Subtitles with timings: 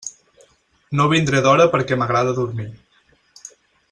[0.99, 2.67] No vindré d'hora perquè m'agrada dormir.